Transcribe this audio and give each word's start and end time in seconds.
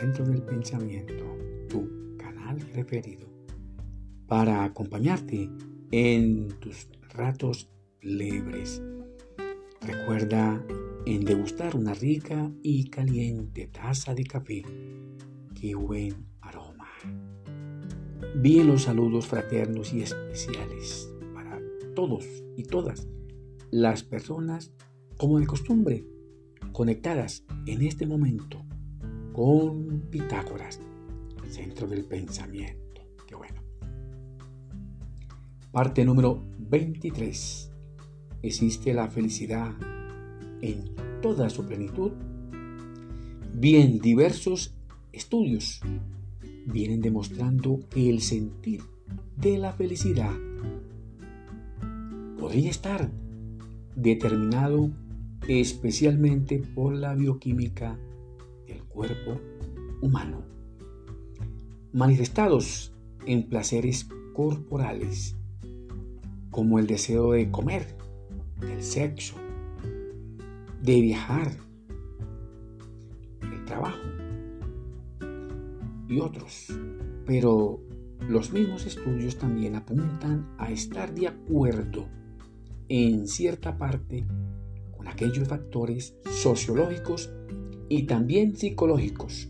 Centro 0.00 0.24
del 0.24 0.40
Pensamiento, 0.40 1.36
tu 1.68 2.16
canal 2.16 2.56
preferido, 2.72 3.28
para 4.26 4.64
acompañarte 4.64 5.50
en 5.90 6.48
tus 6.58 6.88
ratos 7.10 7.68
libres. 8.00 8.82
Recuerda 9.82 10.64
en 11.04 11.22
degustar 11.26 11.76
una 11.76 11.92
rica 11.92 12.50
y 12.62 12.88
caliente 12.88 13.66
taza 13.66 14.14
de 14.14 14.24
café. 14.24 14.62
¡Qué 15.60 15.74
buen 15.74 16.14
aroma! 16.40 16.88
Bien 18.36 18.68
los 18.68 18.84
saludos 18.84 19.26
fraternos 19.26 19.92
y 19.92 20.00
especiales 20.00 21.12
para 21.34 21.60
todos 21.94 22.24
y 22.56 22.62
todas 22.62 23.06
las 23.70 24.02
personas 24.02 24.72
como 25.18 25.38
de 25.38 25.46
costumbre 25.46 26.06
conectadas 26.72 27.44
en 27.66 27.82
este 27.82 28.06
momento 28.06 28.64
con 29.40 30.02
Pitágoras, 30.10 30.78
centro 31.48 31.88
del 31.88 32.04
pensamiento. 32.04 33.00
Qué 33.26 33.34
bueno. 33.34 33.62
Parte 35.72 36.04
número 36.04 36.44
23. 36.58 37.72
¿Existe 38.42 38.92
la 38.92 39.08
felicidad 39.08 39.72
en 40.60 40.94
toda 41.22 41.48
su 41.48 41.64
plenitud? 41.64 42.12
Bien, 43.54 43.98
diversos 43.98 44.74
estudios 45.10 45.80
vienen 46.66 47.00
demostrando 47.00 47.80
que 47.88 48.10
el 48.10 48.20
sentir 48.20 48.82
de 49.38 49.56
la 49.56 49.72
felicidad 49.72 50.34
podría 52.38 52.68
estar 52.68 53.10
determinado 53.96 54.90
especialmente 55.48 56.58
por 56.58 56.92
la 56.92 57.14
bioquímica 57.14 57.98
cuerpo 59.00 59.40
humano, 60.02 60.42
manifestados 61.90 62.92
en 63.24 63.48
placeres 63.48 64.06
corporales, 64.34 65.36
como 66.50 66.78
el 66.78 66.86
deseo 66.86 67.32
de 67.32 67.50
comer, 67.50 67.96
del 68.60 68.82
sexo, 68.82 69.36
de 70.82 71.00
viajar, 71.00 71.50
el 73.40 73.64
trabajo 73.64 74.06
y 76.06 76.20
otros. 76.20 76.66
Pero 77.24 77.80
los 78.28 78.52
mismos 78.52 78.84
estudios 78.84 79.38
también 79.38 79.76
apuntan 79.76 80.46
a 80.58 80.70
estar 80.70 81.14
de 81.14 81.28
acuerdo 81.28 82.06
en 82.90 83.26
cierta 83.26 83.78
parte 83.78 84.26
con 84.94 85.08
aquellos 85.08 85.48
factores 85.48 86.14
sociológicos 86.30 87.30
y 87.90 88.04
también 88.04 88.56
psicológicos 88.56 89.48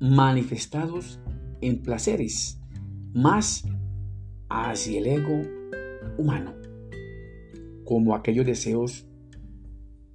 manifestados 0.00 1.18
en 1.60 1.82
placeres 1.82 2.58
más 3.12 3.64
hacia 4.48 4.98
el 4.98 5.06
ego 5.06 5.42
humano, 6.16 6.54
como 7.84 8.14
aquellos 8.14 8.46
deseos 8.46 9.06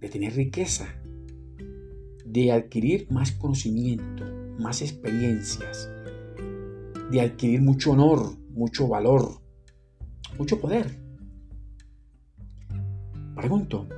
de 0.00 0.08
tener 0.08 0.34
riqueza, 0.34 0.86
de 2.24 2.52
adquirir 2.52 3.10
más 3.10 3.32
conocimiento, 3.32 4.24
más 4.58 4.80
experiencias, 4.80 5.90
de 7.10 7.20
adquirir 7.20 7.60
mucho 7.60 7.90
honor, 7.90 8.36
mucho 8.50 8.86
valor, 8.86 9.40
mucho 10.38 10.60
poder. 10.60 10.86
Pregunto, 13.34 13.88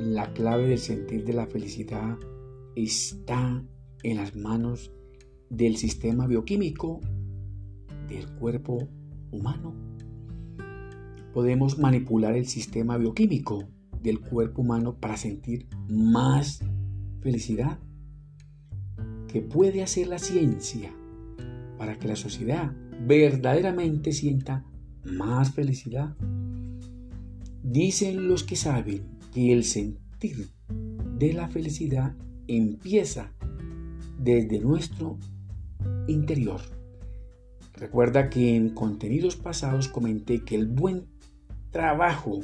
la 0.00 0.32
clave 0.32 0.66
del 0.66 0.78
sentir 0.78 1.26
de 1.26 1.34
la 1.34 1.46
felicidad 1.46 2.16
está 2.74 3.62
en 4.02 4.16
las 4.16 4.34
manos 4.34 4.90
del 5.50 5.76
sistema 5.76 6.26
bioquímico 6.26 7.00
del 8.08 8.26
cuerpo 8.36 8.88
humano. 9.30 9.74
Podemos 11.34 11.78
manipular 11.78 12.34
el 12.34 12.46
sistema 12.46 12.96
bioquímico 12.96 13.68
del 14.02 14.20
cuerpo 14.20 14.62
humano 14.62 14.96
para 14.98 15.18
sentir 15.18 15.68
más 15.90 16.60
felicidad. 17.20 17.78
¿Qué 19.28 19.42
puede 19.42 19.82
hacer 19.82 20.08
la 20.08 20.18
ciencia 20.18 20.94
para 21.76 21.98
que 21.98 22.08
la 22.08 22.16
sociedad 22.16 22.72
verdaderamente 23.06 24.12
sienta 24.12 24.64
más 25.04 25.52
felicidad? 25.52 26.16
Dicen 27.62 28.28
los 28.28 28.44
que 28.44 28.56
saben 28.56 29.19
que 29.32 29.52
el 29.52 29.64
sentir 29.64 30.50
de 31.18 31.32
la 31.32 31.48
felicidad 31.48 32.14
empieza 32.46 33.32
desde 34.18 34.60
nuestro 34.60 35.18
interior. 36.08 36.60
Recuerda 37.74 38.28
que 38.28 38.56
en 38.56 38.70
contenidos 38.70 39.36
pasados 39.36 39.88
comenté 39.88 40.44
que 40.44 40.56
el 40.56 40.66
buen 40.66 41.06
trabajo, 41.70 42.40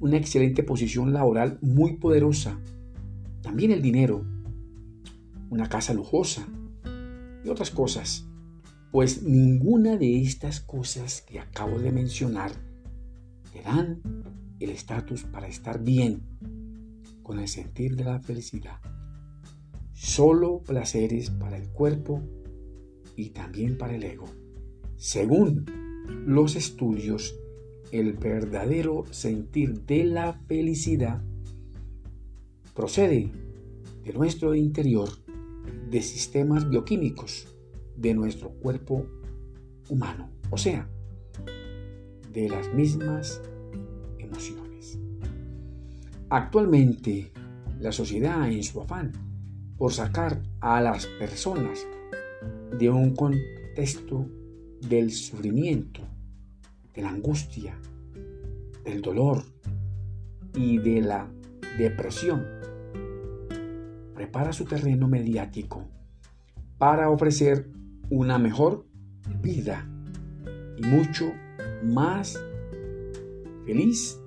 una 0.00 0.16
excelente 0.16 0.62
posición 0.62 1.12
laboral 1.12 1.58
muy 1.62 1.96
poderosa, 1.96 2.58
también 3.42 3.70
el 3.70 3.80
dinero, 3.80 4.24
una 5.50 5.68
casa 5.68 5.94
lujosa 5.94 6.46
y 7.44 7.48
otras 7.48 7.70
cosas, 7.70 8.26
pues 8.90 9.22
ninguna 9.22 9.96
de 9.96 10.20
estas 10.20 10.60
cosas 10.60 11.22
que 11.22 11.40
acabo 11.40 11.78
de 11.78 11.92
mencionar 11.92 12.52
te 13.52 13.62
dan 13.62 14.00
el 14.60 14.70
estatus 14.70 15.24
para 15.24 15.46
estar 15.46 15.82
bien 15.82 16.22
con 17.22 17.38
el 17.38 17.48
sentir 17.48 17.96
de 17.96 18.04
la 18.04 18.20
felicidad. 18.20 18.80
Solo 19.92 20.58
placeres 20.58 21.30
para 21.30 21.56
el 21.56 21.68
cuerpo 21.70 22.22
y 23.16 23.30
también 23.30 23.78
para 23.78 23.94
el 23.94 24.04
ego. 24.04 24.26
Según 24.96 25.64
los 26.26 26.56
estudios, 26.56 27.34
el 27.90 28.14
verdadero 28.14 29.04
sentir 29.10 29.82
de 29.82 30.04
la 30.04 30.32
felicidad 30.32 31.22
procede 32.74 33.30
de 34.04 34.12
nuestro 34.12 34.54
interior, 34.54 35.08
de 35.90 36.02
sistemas 36.02 36.68
bioquímicos 36.68 37.48
de 37.96 38.14
nuestro 38.14 38.50
cuerpo 38.50 39.06
humano, 39.88 40.30
o 40.50 40.58
sea, 40.58 40.88
de 42.32 42.48
las 42.48 42.74
mismas 42.74 43.40
Actualmente, 46.36 47.30
la 47.78 47.92
sociedad 47.92 48.50
en 48.50 48.64
su 48.64 48.80
afán 48.80 49.12
por 49.78 49.92
sacar 49.92 50.42
a 50.58 50.80
las 50.80 51.06
personas 51.06 51.86
de 52.76 52.90
un 52.90 53.14
contexto 53.14 54.26
del 54.80 55.12
sufrimiento, 55.12 56.00
de 56.92 57.02
la 57.02 57.10
angustia, 57.10 57.78
del 58.84 59.00
dolor 59.00 59.44
y 60.56 60.78
de 60.78 61.02
la 61.02 61.30
depresión, 61.78 62.44
prepara 64.16 64.52
su 64.52 64.64
terreno 64.64 65.06
mediático 65.06 65.84
para 66.78 67.10
ofrecer 67.10 67.70
una 68.10 68.40
mejor 68.40 68.84
vida 69.40 69.88
y 70.76 70.82
mucho 70.84 71.32
más 71.84 72.36
feliz 73.64 74.18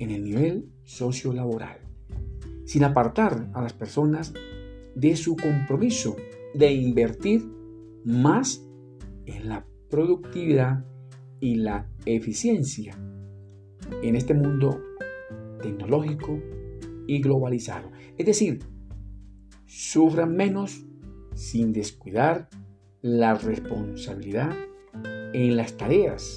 en 0.00 0.10
el 0.10 0.24
nivel 0.24 0.71
sociolaboral, 0.84 1.78
sin 2.64 2.84
apartar 2.84 3.50
a 3.54 3.62
las 3.62 3.72
personas 3.72 4.32
de 4.94 5.16
su 5.16 5.36
compromiso 5.36 6.16
de 6.54 6.72
invertir 6.72 7.44
más 8.04 8.64
en 9.26 9.48
la 9.48 9.64
productividad 9.88 10.84
y 11.40 11.56
la 11.56 11.88
eficiencia 12.04 12.96
en 14.02 14.16
este 14.16 14.34
mundo 14.34 14.80
tecnológico 15.62 16.38
y 17.06 17.20
globalizado. 17.20 17.90
Es 18.18 18.26
decir, 18.26 18.60
sufran 19.66 20.34
menos 20.34 20.84
sin 21.34 21.72
descuidar 21.72 22.48
la 23.00 23.34
responsabilidad 23.34 24.54
en 25.32 25.56
las 25.56 25.76
tareas 25.76 26.36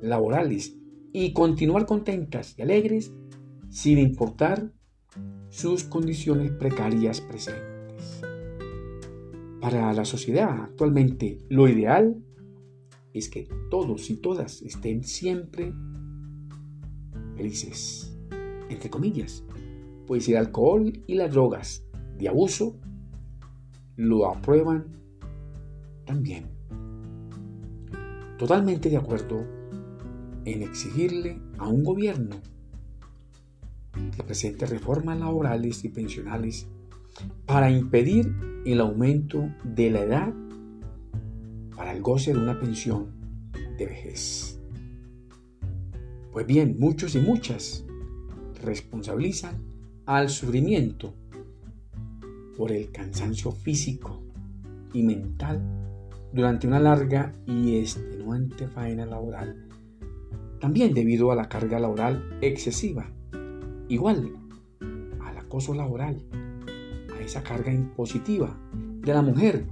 laborales 0.00 0.76
y 1.12 1.32
continuar 1.32 1.86
contentas 1.86 2.54
y 2.58 2.62
alegres 2.62 3.12
sin 3.72 3.98
importar 3.98 4.70
sus 5.48 5.84
condiciones 5.84 6.52
precarias 6.52 7.22
presentes. 7.22 8.20
Para 9.62 9.94
la 9.94 10.04
sociedad 10.04 10.64
actualmente 10.64 11.38
lo 11.48 11.66
ideal 11.66 12.22
es 13.14 13.30
que 13.30 13.48
todos 13.70 14.10
y 14.10 14.16
todas 14.16 14.60
estén 14.60 15.04
siempre 15.04 15.72
felices, 17.34 18.14
entre 18.68 18.90
comillas, 18.90 19.42
pues 20.06 20.28
el 20.28 20.36
alcohol 20.36 20.92
y 21.06 21.14
las 21.14 21.32
drogas 21.32 21.82
de 22.18 22.28
abuso 22.28 22.78
lo 23.96 24.26
aprueban 24.26 24.84
también. 26.04 26.50
Totalmente 28.36 28.90
de 28.90 28.98
acuerdo 28.98 29.46
en 30.44 30.62
exigirle 30.62 31.40
a 31.56 31.68
un 31.68 31.82
gobierno 31.82 32.36
que 34.16 34.22
presente 34.22 34.66
reformas 34.66 35.18
laborales 35.18 35.84
y 35.84 35.88
pensionales 35.88 36.66
para 37.46 37.70
impedir 37.70 38.34
el 38.64 38.80
aumento 38.80 39.48
de 39.64 39.90
la 39.90 40.00
edad 40.00 40.32
para 41.76 41.92
el 41.92 42.02
goce 42.02 42.32
de 42.32 42.38
una 42.38 42.58
pensión 42.58 43.08
de 43.76 43.86
vejez. 43.86 44.60
Pues 46.32 46.46
bien, 46.46 46.76
muchos 46.78 47.14
y 47.14 47.20
muchas 47.20 47.84
responsabilizan 48.62 49.62
al 50.06 50.30
sufrimiento 50.30 51.14
por 52.56 52.72
el 52.72 52.90
cansancio 52.90 53.52
físico 53.52 54.22
y 54.92 55.02
mental 55.02 55.60
durante 56.32 56.66
una 56.66 56.80
larga 56.80 57.34
y 57.46 57.76
extenuante 57.76 58.66
faena 58.68 59.04
laboral, 59.04 59.68
también 60.60 60.94
debido 60.94 61.30
a 61.30 61.36
la 61.36 61.48
carga 61.48 61.78
laboral 61.78 62.38
excesiva, 62.40 63.10
igual 63.92 64.32
al 65.20 65.36
acoso 65.36 65.74
laboral, 65.74 66.24
a 67.14 67.20
esa 67.20 67.42
carga 67.42 67.70
impositiva 67.70 68.58
de 68.72 69.12
la 69.12 69.20
mujer 69.20 69.66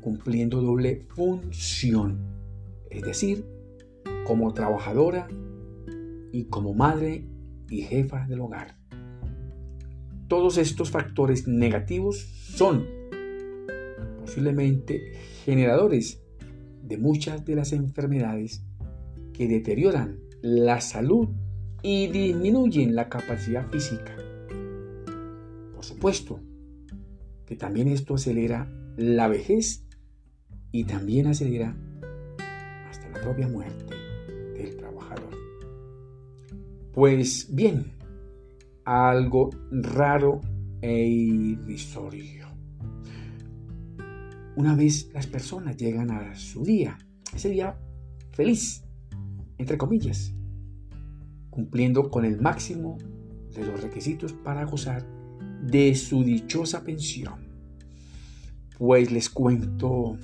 cumpliendo 0.00 0.62
doble 0.62 1.06
función, 1.14 2.18
es 2.88 3.02
decir, 3.02 3.44
como 4.24 4.54
trabajadora 4.54 5.28
y 6.32 6.44
como 6.44 6.72
madre 6.72 7.26
y 7.68 7.82
jefa 7.82 8.26
del 8.26 8.40
hogar. 8.40 8.78
Todos 10.26 10.56
estos 10.56 10.90
factores 10.90 11.46
negativos 11.46 12.16
son 12.54 12.86
posiblemente 14.20 15.12
generadores 15.44 16.22
de 16.82 16.96
muchas 16.96 17.44
de 17.44 17.56
las 17.56 17.74
enfermedades 17.74 18.64
que 19.34 19.48
deterioran 19.48 20.18
la 20.40 20.80
salud 20.80 21.28
y 21.82 22.08
disminuyen 22.08 22.94
la 22.94 23.08
capacidad 23.08 23.68
física. 23.70 24.14
Por 25.74 25.84
supuesto 25.84 26.40
que 27.46 27.56
también 27.56 27.88
esto 27.88 28.14
acelera 28.14 28.68
la 28.96 29.28
vejez 29.28 29.84
y 30.72 30.84
también 30.84 31.26
acelera 31.26 31.76
hasta 32.88 33.08
la 33.10 33.20
propia 33.20 33.48
muerte 33.48 33.94
del 34.54 34.76
trabajador. 34.76 35.30
Pues 36.92 37.48
bien, 37.54 37.92
algo 38.84 39.50
raro 39.70 40.40
e 40.82 41.06
irrisorio. 41.06 42.48
Una 44.56 44.74
vez 44.74 45.10
las 45.14 45.26
personas 45.26 45.76
llegan 45.76 46.10
a 46.10 46.34
su 46.34 46.64
día, 46.64 46.98
ese 47.34 47.48
día 47.48 47.78
feliz, 48.32 48.84
entre 49.58 49.78
comillas, 49.78 50.34
cumpliendo 51.50 52.10
con 52.10 52.24
el 52.24 52.40
máximo 52.40 52.96
de 53.54 53.66
los 53.66 53.82
requisitos 53.82 54.32
para 54.32 54.64
gozar 54.64 55.06
de 55.62 55.94
su 55.94 56.24
dichosa 56.24 56.82
pensión. 56.84 57.48
Pues 58.78 59.10
les 59.10 59.28
cuento 59.28 60.16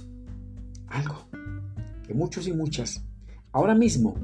algo 0.88 1.28
que 2.06 2.14
muchos 2.14 2.48
y 2.48 2.52
muchas 2.52 3.04
ahora 3.52 3.74
mismo, 3.74 4.14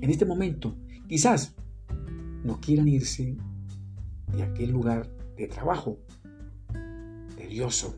en 0.00 0.10
este 0.10 0.24
momento, 0.24 0.76
quizás 1.08 1.54
no 2.42 2.58
quieran 2.60 2.88
irse 2.88 3.36
de 4.32 4.42
aquel 4.42 4.70
lugar 4.70 5.10
de 5.36 5.46
trabajo 5.46 5.98
tedioso, 7.36 7.96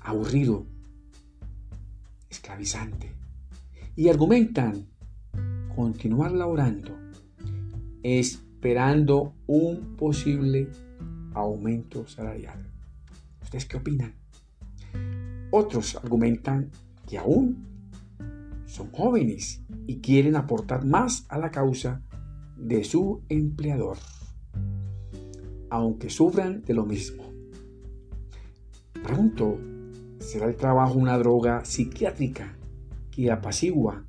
aburrido, 0.00 0.66
esclavizante, 2.30 3.12
y 3.94 4.08
argumentan 4.08 4.86
continuar 5.76 6.32
laborando, 6.32 6.96
esperando 8.02 9.34
un 9.46 9.96
posible 9.96 10.68
aumento 11.34 12.06
salarial. 12.06 12.58
¿Ustedes 13.42 13.66
qué 13.66 13.76
opinan? 13.76 14.14
Otros 15.50 15.96
argumentan 15.96 16.70
que 17.08 17.18
aún 17.18 17.66
son 18.66 18.90
jóvenes 18.90 19.62
y 19.86 20.00
quieren 20.00 20.36
aportar 20.36 20.84
más 20.84 21.26
a 21.28 21.38
la 21.38 21.50
causa 21.50 22.02
de 22.56 22.84
su 22.84 23.22
empleador, 23.28 23.98
aunque 25.68 26.08
sufran 26.08 26.62
de 26.62 26.74
lo 26.74 26.86
mismo. 26.86 27.24
Pregunto, 29.02 29.58
¿será 30.20 30.46
el 30.46 30.56
trabajo 30.56 30.94
una 30.94 31.18
droga 31.18 31.64
psiquiátrica 31.64 32.56
que 33.10 33.30
apacigua 33.30 34.04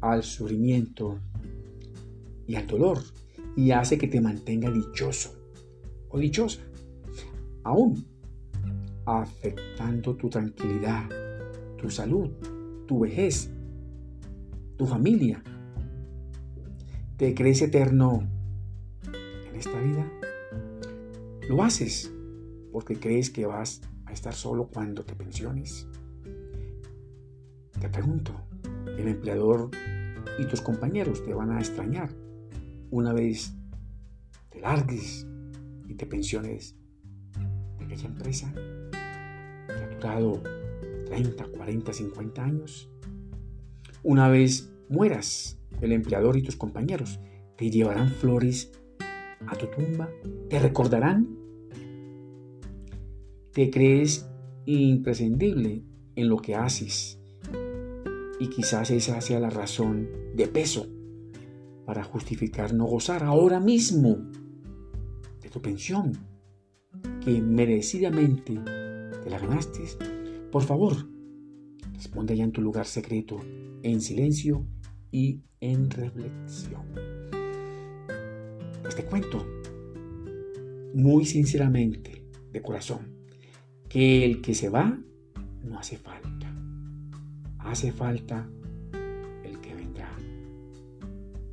al 0.00 0.22
sufrimiento 0.22 1.20
y 2.46 2.56
al 2.56 2.66
dolor 2.66 2.98
y 3.56 3.70
hace 3.70 3.98
que 3.98 4.08
te 4.08 4.20
mantenga 4.20 4.70
dichoso 4.70 5.34
o 6.08 6.18
dichosa, 6.18 6.60
aún 7.62 8.06
afectando 9.06 10.16
tu 10.16 10.28
tranquilidad 10.28 11.08
tu 11.84 11.90
salud, 11.90 12.30
tu 12.86 13.00
vejez, 13.00 13.50
tu 14.78 14.86
familia. 14.86 15.42
¿Te 17.18 17.34
crees 17.34 17.60
eterno 17.60 18.26
en 19.12 19.54
esta 19.54 19.78
vida? 19.82 20.10
Lo 21.46 21.62
haces 21.62 22.10
porque 22.72 22.98
crees 22.98 23.28
que 23.28 23.44
vas 23.44 23.82
a 24.06 24.14
estar 24.14 24.32
solo 24.32 24.68
cuando 24.68 25.04
te 25.04 25.14
pensiones. 25.14 25.86
Te 27.78 27.90
pregunto, 27.90 28.32
el 28.96 29.06
empleador 29.06 29.70
y 30.38 30.46
tus 30.46 30.62
compañeros 30.62 31.22
te 31.22 31.34
van 31.34 31.50
a 31.50 31.58
extrañar 31.58 32.08
una 32.94 33.12
vez 33.12 33.52
te 34.50 34.60
largues 34.60 35.26
y 35.88 35.94
te 35.94 36.06
pensiones 36.06 36.76
de 37.76 37.84
aquella 37.84 38.06
empresa 38.06 38.54
que 38.54 39.72
ha 39.72 39.88
durado 39.88 40.40
30, 41.06 41.44
40, 41.44 41.92
50 41.92 42.44
años. 42.44 42.88
Una 44.04 44.28
vez 44.28 44.72
mueras, 44.88 45.58
el 45.80 45.90
empleador 45.90 46.36
y 46.36 46.42
tus 46.42 46.54
compañeros 46.54 47.18
te 47.56 47.68
llevarán 47.68 48.10
flores 48.10 48.70
a 49.44 49.56
tu 49.56 49.66
tumba, 49.66 50.08
te 50.48 50.60
recordarán. 50.60 51.36
Te 53.52 53.70
crees 53.70 54.28
imprescindible 54.66 55.82
en 56.14 56.28
lo 56.28 56.36
que 56.36 56.54
haces 56.54 57.18
y 58.38 58.50
quizás 58.50 58.92
esa 58.92 59.20
sea 59.20 59.40
la 59.40 59.50
razón 59.50 60.08
de 60.36 60.46
peso 60.46 60.93
para 61.84 62.04
justificar 62.04 62.72
no 62.72 62.86
gozar 62.86 63.22
ahora 63.24 63.60
mismo 63.60 64.18
de 65.40 65.50
tu 65.50 65.60
pensión 65.60 66.12
que 67.24 67.40
merecidamente 67.40 68.58
te 69.22 69.30
la 69.30 69.38
ganaste 69.38 69.82
por 70.54 70.62
favor, 70.62 70.94
responde 71.94 72.34
allá 72.34 72.44
en 72.44 72.52
tu 72.52 72.62
lugar 72.62 72.86
secreto, 72.86 73.40
en 73.82 74.00
silencio 74.00 74.64
y 75.10 75.40
en 75.58 75.90
reflexión. 75.90 76.84
Pues 78.80 78.94
te 78.94 79.04
cuento, 79.04 79.44
muy 80.94 81.24
sinceramente, 81.24 82.24
de 82.52 82.62
corazón, 82.62 83.16
que 83.88 84.24
el 84.24 84.42
que 84.42 84.54
se 84.54 84.68
va 84.68 84.96
no 85.64 85.76
hace 85.76 85.96
falta. 85.98 86.54
Hace 87.58 87.90
falta. 87.90 88.48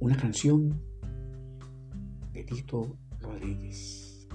Una 0.02 0.18
canción 0.18 0.82
de 2.34 2.44
Tito 2.44 2.98
Rodríguez. 3.22 4.28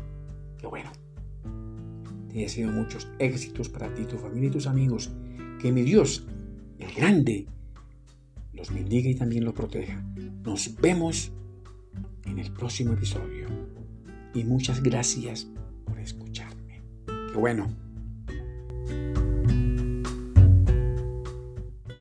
Qué 0.56 0.66
bueno 0.66 0.90
deseo 2.42 2.70
muchos 2.70 3.08
éxitos 3.18 3.68
para 3.68 3.92
ti, 3.94 4.04
tu 4.04 4.16
familia 4.16 4.48
y 4.48 4.52
tus 4.52 4.66
amigos. 4.66 5.10
Que 5.60 5.72
mi 5.72 5.82
Dios, 5.82 6.26
el 6.78 6.92
grande, 6.94 7.46
los 8.52 8.72
bendiga 8.72 9.08
y 9.08 9.14
también 9.14 9.44
los 9.44 9.54
proteja. 9.54 10.02
Nos 10.44 10.76
vemos 10.76 11.32
en 12.24 12.38
el 12.38 12.52
próximo 12.52 12.92
episodio. 12.92 13.48
Y 14.34 14.44
muchas 14.44 14.82
gracias 14.82 15.48
por 15.84 15.98
escucharme. 15.98 16.82
Qué 17.06 17.38
bueno. 17.38 17.85